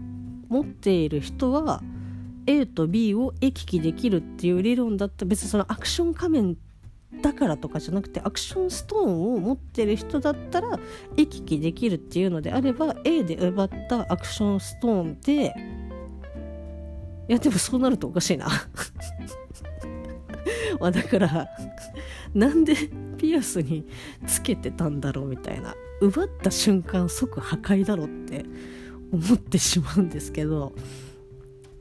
[0.48, 1.82] 持っている人は
[2.46, 5.26] A と B を行き来できるっていう理論だった。
[5.26, 6.56] 別にそのアクション仮面
[7.22, 10.78] だからとかじゃなくてアクションストーンを持ってる人だったら
[11.16, 15.54] 行き来できるっていうのであれば A で奪ったアクションストーンで
[17.28, 18.48] いやでもそうなるとおかしいな。
[20.80, 21.48] まあだから
[22.34, 22.74] なんで
[23.16, 23.86] ピアスに
[24.26, 25.74] つけてたんだろうみたいな。
[26.00, 28.44] 奪った瞬間即破壊だろって
[29.12, 30.72] 思ってしまうんですけど。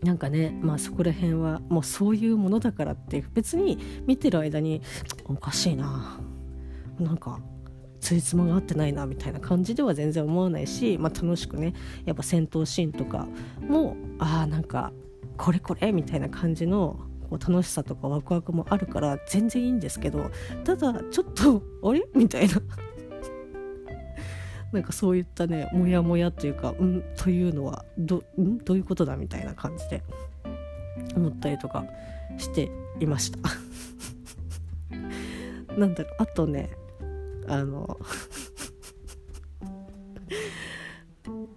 [0.03, 4.81] なんかねまあそこら辺はもうそういうものだからって別に見てる間に
[5.25, 6.19] おかしいな。
[6.99, 7.39] なんか
[7.99, 11.73] ついつまが合ってないなみたいな感じでは全然思わないし、まあ、楽しくね
[12.05, 13.27] やっぱ戦闘シーンとか
[13.61, 14.91] もああなんか
[15.37, 20.31] これこれみたいな感じのこう楽しさとかワクワクもあるから全然いいんですけど
[20.63, 22.05] ただちょっと あれ？
[22.15, 22.55] みたいな。
[24.73, 28.57] なんかそういったねモヤモヤというかうんというのはどん？
[28.59, 29.15] どういうことだ？
[29.15, 30.03] みたいな感じで
[31.15, 31.85] 思ったりとか
[32.37, 32.69] して
[32.99, 33.37] いました。
[35.77, 36.13] なんだろう。
[36.19, 36.69] あとね
[37.47, 37.97] あの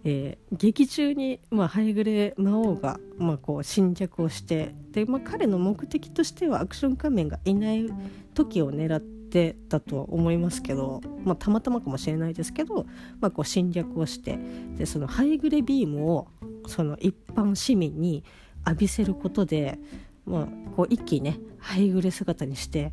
[0.05, 7.87] えー、劇中に、まあ、ハイグレ魔王が、まあ、こう侵略をしてで、まあ、彼の目的としてはアクション仮面がいない
[8.35, 12.87] 時を狙ってたとは思いますけど、まあ、たまたまかもしれないですけど、
[13.21, 14.39] まあ、こう侵略をして
[14.77, 16.29] でそのハイグレビームを
[16.67, 18.25] その一般市民に
[18.67, 19.79] 浴びせることで、
[20.25, 22.93] まあ、こう一気にねハイグレ姿にして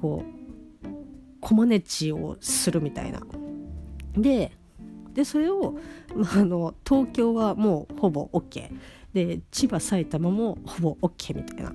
[0.00, 0.36] こう
[1.40, 3.20] コマネチをするみたいな。
[4.16, 4.52] で
[5.16, 5.78] でそれを、
[6.14, 8.70] まあ、あの東京はもうほぼ OK
[9.14, 11.72] で千葉埼玉もほぼ OK みたいな。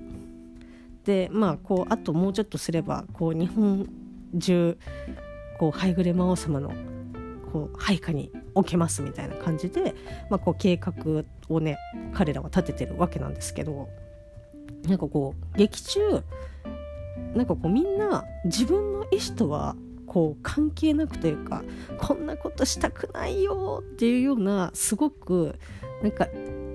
[1.04, 3.88] でまあこうあともうちょっとすればこう日本
[4.38, 4.78] 中
[5.58, 6.72] こうハイグレ魔王様の
[7.52, 9.96] こう配下に置けますみたいな感じで、
[10.30, 10.92] まあ、こう計画
[11.48, 11.76] をね
[12.14, 13.88] 彼らは立ててるわけなんですけど
[14.84, 16.00] なんかこう劇中
[17.34, 19.74] なんかこうみんな自分の意思とは
[20.12, 21.64] こう関係なくというか
[21.98, 25.58] こんなことしたくないよっていうようなすごく
[26.02, 26.28] なんか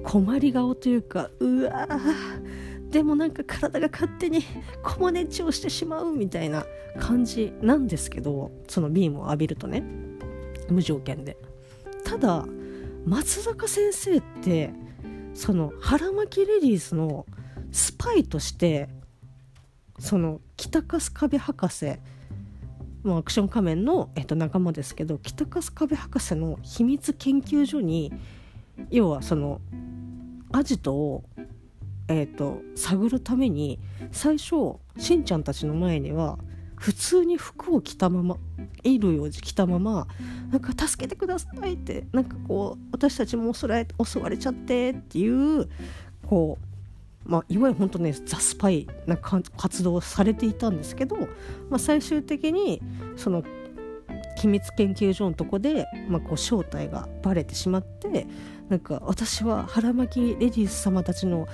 [0.03, 4.43] 困り顔というかうわーでもなんか体が勝手に
[4.81, 6.65] コモネチをしてしまうみたいな
[6.99, 9.83] 感じなんですけどそのビームを浴びるとね
[10.69, 11.37] 無条件で。
[12.03, 12.43] ただ
[13.05, 14.73] 松坂先生って
[15.35, 17.27] その腹巻きレディースの
[17.71, 18.89] スパイとして
[19.99, 21.97] その北春壁博士
[23.03, 28.11] もうアクション仮面の、えっと、仲間ですけど北春壁博士の秘密研究所に
[28.89, 29.61] 要はその
[30.51, 31.23] アジトを
[32.09, 33.79] えーと、探るために
[34.11, 36.37] 最初しんちゃんたちの前には
[36.75, 38.37] 普通に服を着たまま
[38.83, 40.07] 衣類を着たまま
[40.51, 45.67] なんか助けてくださいってなんかこう私たちも襲られ襲われちゃってっていう
[46.25, 46.76] こう、
[47.27, 51.17] まあ、いわゆる本当ねザ・スパイな活動をされていたんですけど、
[51.69, 52.81] まあ、最終的に
[53.17, 53.43] その
[54.39, 58.27] 機密研究所のとこで、まあ、こう正体がバレてしまって
[58.69, 61.47] なんか私は腹巻きレディース様たちの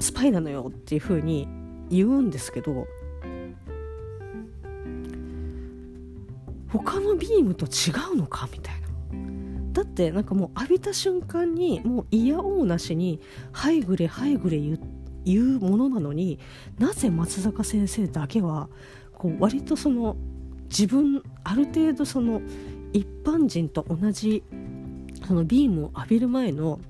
[0.00, 1.48] スパイなのよっていう風に
[1.88, 2.86] 言うんですけど
[6.68, 8.81] 他のビームと違うのかみたいな。
[9.72, 13.20] だってなんかもう浴びた瞬間にもう嫌おうなしに
[13.52, 14.60] 「はいぐれはいぐれ
[15.24, 16.38] 言うものなのに
[16.78, 18.68] なぜ松坂先生だけは
[19.12, 20.16] こう割とその
[20.64, 22.42] 自分ある程度その
[22.92, 24.42] 一般人と同じ
[25.26, 26.80] そのビームを浴びる前の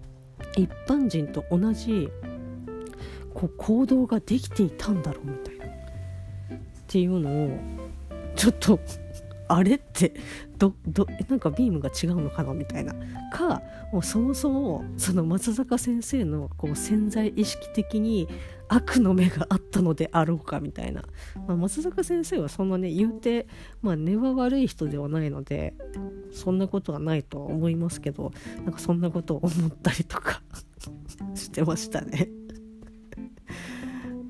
[0.57, 2.09] 一般人と同じ
[3.35, 5.63] こう行動ができていたんだろうみたいな。
[5.65, 5.69] っ
[6.87, 7.59] ていうのを
[8.37, 8.79] ちょっと
[9.55, 10.15] あれって
[10.57, 12.95] どどなんかビームが違うのかなみたいな。
[13.33, 13.63] か
[13.93, 18.29] もうそもそもその松坂先生のこう潜在意識的に
[18.69, 21.03] 悪の目があったのであろうかみたいな、
[21.47, 23.47] まあ、松坂先生はそんなね言うて、
[23.83, 25.75] まあ、根は悪い人ではないので
[26.33, 28.33] そんなことはないとは思いますけど
[28.65, 30.43] なんかそんなことを思ったりとか
[31.35, 32.31] してましたね。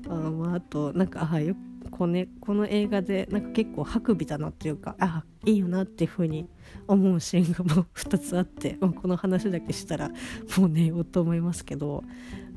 [0.09, 1.55] あまああとなんかあよ
[1.97, 6.47] この,、ね、この映画でなんか結構白美だなっていうかあいいよなっていう風に
[6.87, 10.09] 思うシーンがもう2つあって、 まあ、この話だけしたら
[10.57, 12.03] もう寝ようと思いますけど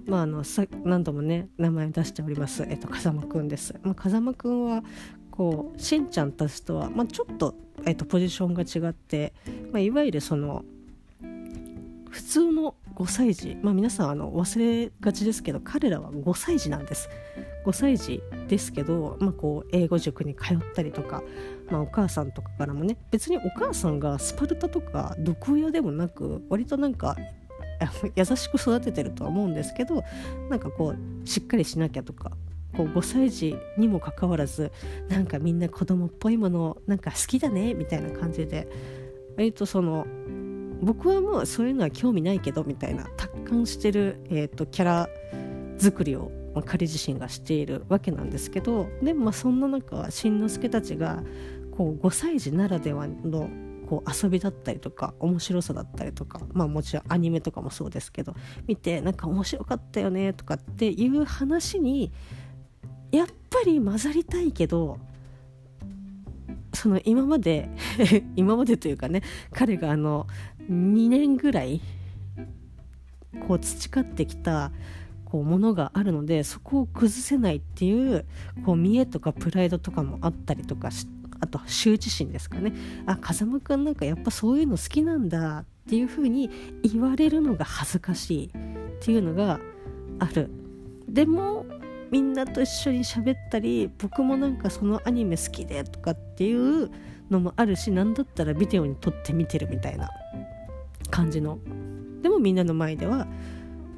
[0.07, 3.75] まあ、あのさ何度もね名前出しております、えっと、風間くんです。
[3.83, 4.85] まあ、風間くんは
[5.33, 9.35] こうしんちゃんたちとは、まあ、ちょっと、えっと、ポジションが違って、
[9.73, 10.65] まあ、いわゆるその
[12.09, 17.09] 普通の5歳児、まあ、皆さんあの忘れがちですけど彼らは5歳児なんです。
[17.67, 21.23] 5歳児ですけど、まあ、こう英語塾に通ったりとか、
[21.69, 27.17] まあ、お母さんとかからもね別にお母さんがスパルタとか毒親でもなく割となんか
[28.15, 30.03] 優しく育ててるとは思うんですけど
[30.49, 32.31] なんかこうしっかりしなきゃとか
[32.77, 34.71] こう5歳児にもかかわらず
[35.09, 38.69] なんかみんな子供っぽいものなんか好きだねみたいな感じで
[39.37, 40.07] 割とその
[40.83, 45.09] 僕はもうそういうのは興味ないけどみたいな達観してる、えーと、キャラ
[45.79, 51.23] 作りを、まあ、彼自身がしているわけなんですけどでもまあそんな中しんのすけたちが
[51.77, 53.49] こう5歳児ならではの
[53.89, 58.35] こう遊びだったりとか面白さだったりとかまあもちろんアニメとかもそうですけど
[58.67, 62.11] 見てなんか面白かったよねとかっていう話に
[63.13, 64.99] やっぱり混ざりたいけど
[66.75, 67.71] その今まで
[68.37, 70.27] 今までというかね彼があの
[70.71, 71.81] 2年ぐらい
[73.47, 74.73] こう培ってきた
[75.25, 78.25] こうものがあるのでそこを崩せないっていう
[78.65, 80.91] こう見栄とかプライドとかもあったりとか
[81.41, 82.73] あと羞恥心ですかね。
[83.05, 86.51] あ風間くんなんかやっぱそういうの好きなんだっていう風に
[86.83, 88.51] 言われるのが恥ずかしいっ
[89.01, 89.61] ていうのが
[90.19, 90.51] ある。
[91.09, 91.67] でも
[92.11, 96.91] みんなと一緒に喋ったり僕もなんかそのアニメ好きでとかっていう
[97.31, 100.09] のもあるし何だったらビデオに撮って見てるみたいな。
[101.09, 101.59] 感じの。
[102.23, 103.27] でもみんなの前では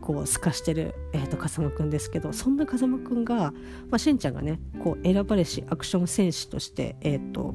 [0.01, 3.53] こう透かしてる、えーと、風間くんですけどそんな風間くんが、ま
[3.93, 7.55] あ、しんちゃんがねこう選ばれしアクション戦士として、えーと、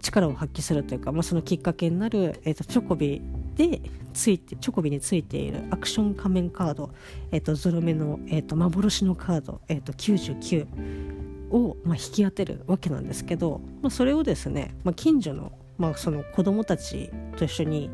[0.00, 3.22] 力を発揮するというか、まあ、そのきっかけになる、えーと、チョコビ
[3.54, 3.80] で
[4.12, 6.90] ついてチョコビについているアクション仮面カード、
[7.32, 17.90] えー、とゾロ目の、えー、と幻のカード、えー、と99を、まあ、引き当てるわけなんですけど、まあ、それをですね、まあ、近所の,、まあその子供たちと一緒に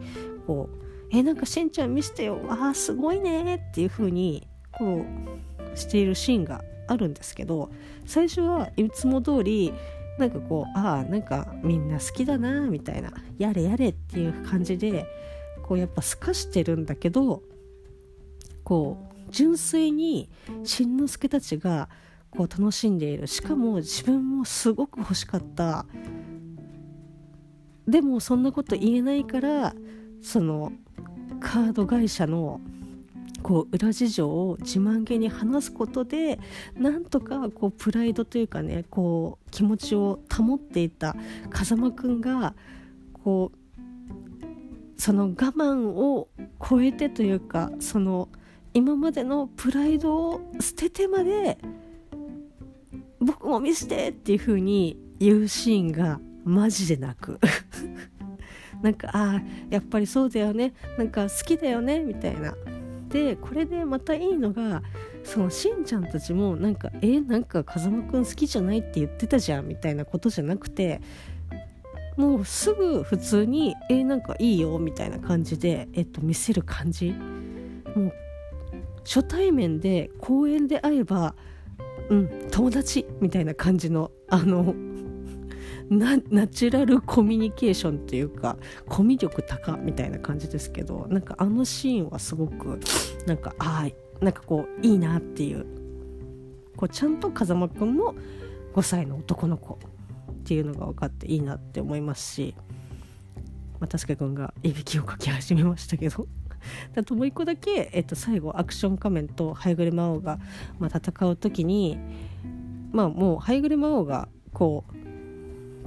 [0.47, 2.41] こうえなんかしんちゃん見せてよ。
[2.49, 5.05] あすごいねっていう風にこ
[5.75, 7.71] うしているシーンがあるんですけど
[8.07, 9.73] 最初はいつも通り
[10.19, 15.07] なんかこうああなんかみんな好きだなみたいなやれやれっていう感じで
[15.63, 17.43] こうやっぱ透かしてるんだけど
[18.65, 20.29] こう純粋に
[20.65, 21.89] しんのすけたちが
[22.31, 23.27] こう楽しんでいる。
[23.27, 25.87] しかも自分もすごく欲しかった
[27.93, 29.75] でもそんなこと言えないから
[30.23, 30.73] その
[31.41, 32.59] カード会社の
[33.43, 36.39] こう裏事情を自慢げに話すことで
[36.75, 41.15] なんとかこうプライドというかねこう気持ちを保っていた
[41.51, 42.55] 風間くんが
[43.23, 46.29] こうその我慢を
[46.67, 48.31] 超えてというかその
[48.73, 51.59] 今までのプライドを捨ててまで
[53.21, 57.39] 僕も見せてっていう風に言うシーンがマジで泣く。
[58.83, 60.75] なんかああやっぱりそうだよね。
[60.99, 62.01] なんか好きだよね。
[62.01, 62.55] みたいな。
[63.09, 64.83] でこれでまたいいのが
[65.23, 69.69] そのしんちゃんたちもなんかえなんか風間くん好きじゃないって言ってたじゃん。
[69.69, 71.01] みたいなことじゃなくて
[72.17, 77.15] もうすぐ普通に「えなんかいいよ」みたいな感じで、えっと、見せる感じ。
[77.95, 78.13] もう
[79.05, 81.35] 初対面で公園で会えば
[82.09, 83.07] うん友達。
[83.21, 84.75] みたいな感じのあの
[85.99, 88.57] ナチュラルコミュニケーションっていうか
[88.89, 92.81] コミュ力高みたいな感じですけどなんかあのシーンはすごく
[93.27, 95.83] なんかああなんかこういいなっていう。
[96.77, 98.15] こうちゃんと風間くんも
[98.75, 99.79] 5歳の男の子っ
[100.45, 102.55] ていうのが分かっていいなって思いますし、
[103.79, 106.27] まあ、たすけくんがいびきをかき始めましたけど。
[106.97, 110.39] あともう一個だけ、えっと、最後アクション仮面とハイグレ魔王が、
[110.79, 111.99] まあ、戦う時に
[112.93, 115.02] まあもうハイグレ魔王がこう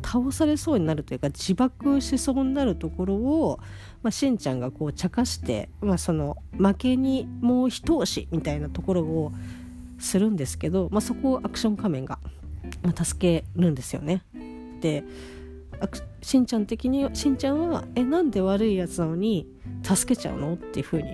[0.05, 3.59] 倒されそうになるというか自爆しそうになるところを、
[4.03, 9.31] まあ、しんちゃんがこう茶化して、まあ、その負けにもう一押しみたいなところを
[9.97, 12.19] するんですけど、まあ、そこをアクション仮面が、
[12.83, 14.21] まあ、助けるんですよね。
[14.81, 15.03] で
[16.21, 19.47] しんちゃん的にしんちゃんは「えなんで悪いやつなのに
[19.83, 21.09] 助けちゃうの?」っていうふうに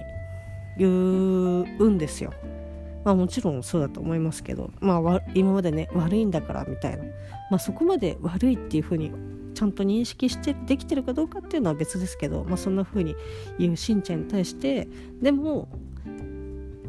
[0.77, 2.31] 言うんですよ。
[3.03, 7.03] まあもちろんそうだと思いますけど、まあ、今までね悪いんだからみたいな、
[7.49, 9.11] まあ、そこまで悪いっていうふうに
[9.53, 13.15] ちゃんと認識してできてるかどうかっていうのは別ですけど、まあ、そんなふうに
[13.59, 14.87] 言うしんちゃんに対して
[15.21, 15.67] でも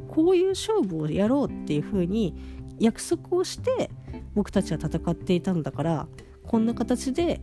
[0.09, 2.35] こういう勝負をやろうっていうふうに
[2.79, 3.91] 約束をして
[4.35, 6.07] 僕たちは戦っていたんだから
[6.47, 7.41] こんな形で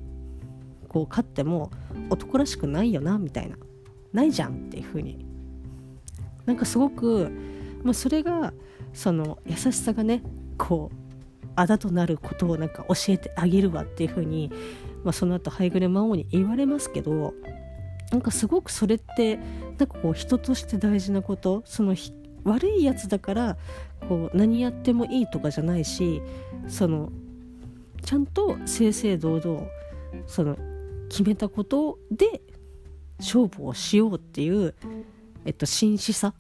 [0.88, 1.72] こう勝っても
[2.10, 3.58] 男らしくないよなみたいな。
[4.12, 5.26] ないじゃんっていうふうに。
[6.46, 7.32] なんかすごく
[7.84, 8.54] まあ、それが
[8.94, 10.24] その優しさがね
[10.58, 14.52] こうあだとなることをなんか教えてあげるわっていうふうに、
[15.04, 17.34] まあ、その後ハイグレ魔王に言われますけど
[18.12, 21.96] なんかすごくそれってなんかこう人として大事なことその
[22.44, 23.58] 悪いやつだから
[24.08, 26.22] こう何やってもいいとかじゃないし
[26.68, 27.12] その
[28.02, 29.68] ちゃんと正々堂々
[30.26, 30.58] その
[31.10, 32.42] 決めたことで
[33.20, 34.74] 勝負をしようっていう、
[35.46, 36.34] えっと、真摯さ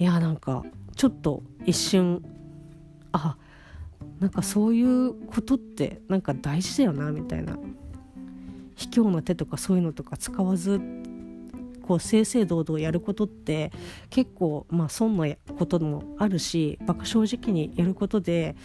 [0.00, 0.64] いやなんか
[0.96, 2.24] ちょっと一瞬
[3.12, 3.36] あ
[4.18, 7.56] なんかそういうことってなんか大事だよなみたいな。
[8.80, 10.80] 卑怯な手とかそういうのとか使わず
[11.82, 13.72] こう正々堂々やることって
[14.08, 15.26] 結構まあ損な
[15.58, 18.56] こともあるし馬鹿正直にやることで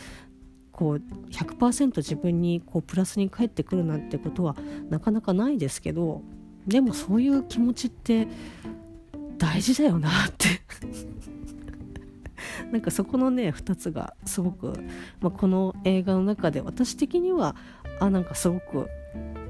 [0.72, 4.56] こう100%自分にこうプラスに返ってくるなんてことは
[4.90, 6.22] なかなかないですけど
[6.66, 8.28] でもそういう気持ちって
[9.38, 10.62] 大事だよなって。
[12.72, 14.74] なんかそこのね2つがすごく、
[15.22, 17.56] まあ、この映画の中で私的には
[18.00, 18.90] あなんかすごく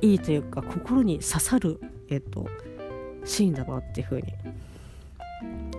[0.02, 1.80] いいというか心に刺さる、
[2.10, 2.48] えっと、
[3.24, 4.34] シーンだなっていうふうに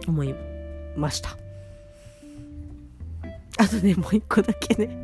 [0.08, 0.34] 思い
[0.96, 1.36] ました。
[3.58, 4.96] あとねもう一個だけね。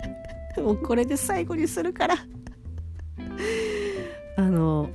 [0.56, 2.14] もうこれで最後にするから。
[4.36, 4.90] あの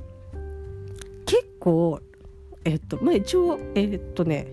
[1.24, 1.98] 結構
[2.64, 4.48] えっとまあ一応えっとね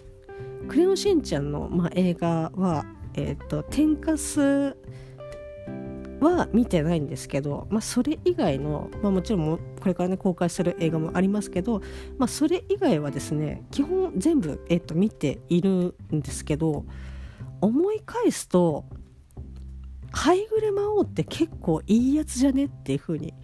[0.68, 4.76] 「クレヨンしんちゃんの」まあ、映画はえっと天かす
[6.24, 11.80] は見てないんですけど、まあ、それ以外の、まあ、もちろんこれからね公開する映画もありますけど、
[12.18, 16.84] まあ、それ以外はですね基本全部、えっと、見ているんですけど
[17.60, 18.84] 思い返すと
[20.12, 23.34] 「ハイグレ魔王って結構いいやつじゃね?」っていう風に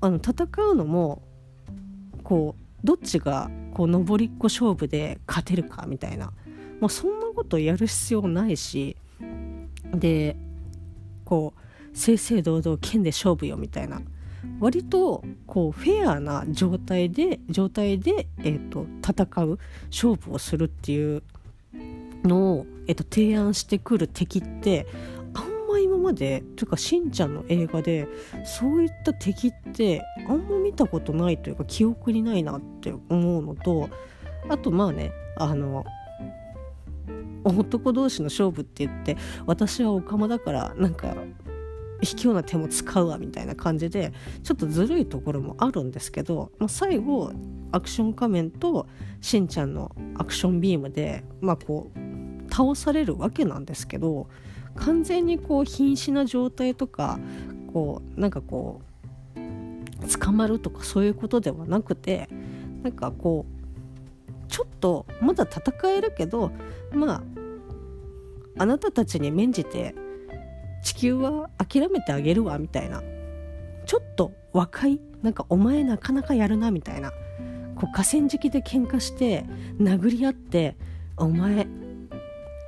[0.00, 1.22] あの戦うのも
[2.22, 6.32] こうどっちがこう上りっこ勝負で勝てるかみたいな。
[6.80, 8.96] もうそんなことやる必要ないし。
[9.92, 10.36] で
[11.24, 14.00] こう正々堂々剣で勝負よみたいな。
[14.60, 19.58] 割とこうフェアな状態で状態で、えーと、戦う
[19.90, 21.22] 勝負をするっていう
[22.22, 24.86] のを、えーと提案してくる敵って
[25.76, 28.08] ま今までというかしんちゃんの映画で
[28.44, 33.88] そういった敵ってあんま見たことないというか記憶にないなって思うのと
[34.48, 35.84] あとまあねあの
[37.44, 39.16] 男同士の勝負って言って
[39.46, 41.14] 私はオカマだからなんか
[42.02, 44.12] 卑怯な手も使うわみたいな感じで
[44.42, 47.32] ちょっとずるいところもあるんですけど、まあ、最後
[47.72, 48.86] アクション仮面と
[49.20, 51.98] しんちゃんのアクションビームでまあこう
[52.50, 54.28] 倒されるわけなんですけど
[54.74, 57.18] 完全にこう瀕死な状態とか
[57.72, 58.80] こうなんかこ
[59.36, 62.28] う捕まるとかそういうことではなくて
[62.82, 63.56] なんかこう
[64.48, 66.50] ちょっとまだ戦えるけど
[66.92, 67.22] まあ
[68.58, 69.94] あなたたちに免じて
[70.82, 73.02] 地球は諦めてあげるわみたいな
[73.86, 77.10] ちょっと若いなんかお前なかなかやるなみたいな
[77.74, 79.44] こう河川敷で喧嘩して
[79.78, 80.76] 殴り合って
[81.16, 81.66] お前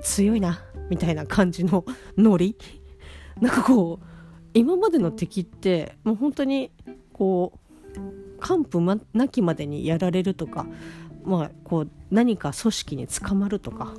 [0.02, 1.84] 強いなみたいな感じの
[2.16, 2.56] ノリ。
[3.40, 4.06] なんかこう
[4.54, 6.72] 今までの敵ってもう本当に
[7.12, 10.66] こう完膚なきまでにやられるとか、
[11.24, 13.94] まあ、こう何か組織に捕まるとか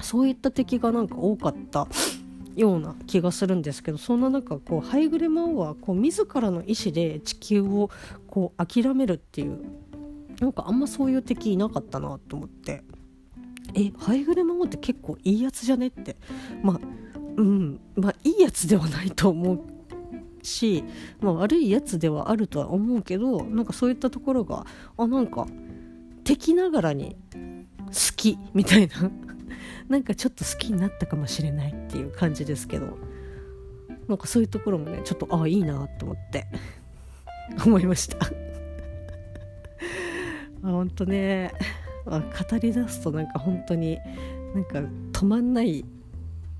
[0.00, 1.86] そういった敵がなんか多かった
[2.56, 7.90] ような気がするんですけどそんな中こうハイグレ魔王はこう自らの意思で地球を
[8.26, 9.58] こう諦めるっていう
[10.40, 12.82] なんかあんまそういう敵いなかったなと思って。
[13.74, 16.16] えハイグレ魔王って結構いいやつじゃねって。
[16.62, 16.80] まあ
[17.36, 17.80] うん。
[17.96, 19.60] まあいいやつではないと思う
[20.42, 20.84] し、
[21.20, 24.66] まあ、悪いやつではあるとは思うけどなんかそういったところが
[24.96, 25.46] あなんか
[26.22, 27.16] 敵ながらに
[27.86, 29.10] 好きみたいな。
[29.88, 32.96] なんかちょっと好きになったかもしれないっていう感じですけど。
[34.08, 36.46] なんかそういうところもねちょっとああいいなと思って。
[37.64, 38.18] 思いました。
[40.62, 41.52] あ本当ね。
[42.06, 43.98] 語り出すとなんか本当に
[44.54, 44.80] なんか
[45.12, 45.84] 止まんない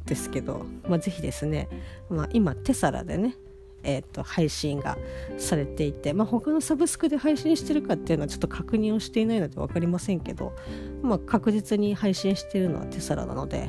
[0.07, 1.69] ですけど、まあ、ぜひですね、
[2.09, 3.37] まあ、今テサラでね
[3.85, 4.97] えーと、配信が
[5.37, 10.57] されていて、まあ、他のサブスクで配信してるかっていうのはちょっと確認をしていないので分かりませんけど、
[11.03, 13.69] まあ、確実に配信してるのはテサラなので、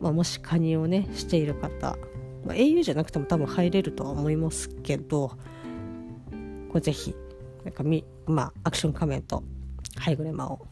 [0.00, 1.96] まあ、もし加入をねしている方、
[2.46, 5.32] まあ、au じゃなくても多分入れるとは思いますけど
[6.68, 7.14] これぜひ
[7.64, 9.42] なんかみ、まあ、アクション仮面と
[9.96, 10.66] ハイグレマを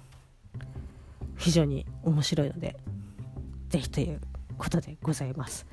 [1.41, 2.77] 非常に面白いので
[3.71, 4.21] ぜひという
[4.59, 5.67] ことでございます。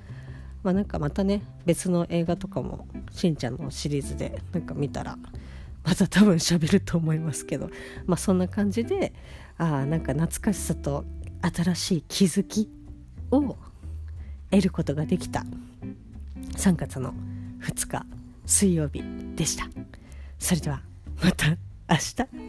[0.63, 5.18] まあ、なんかまたね別の映画とかもしんちゃんのシリーズでなんか見たら
[5.84, 7.70] また多分喋ると思いますけど、
[8.05, 9.13] まあ、そんな感じで
[9.57, 11.05] あなんか懐かしさと
[11.41, 12.70] 新しい気づき
[13.32, 13.55] を
[14.49, 15.45] 得ることができた
[16.55, 17.13] 3月の
[17.61, 18.05] 2日
[18.45, 19.03] 水曜日
[19.36, 19.70] でした
[20.39, 20.82] それでは
[21.22, 21.49] また
[21.89, 22.47] 明日